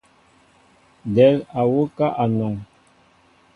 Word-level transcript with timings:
Del 1.15 1.37
á 1.59 1.61
wuká 1.71 2.07
anɔn. 2.23 2.55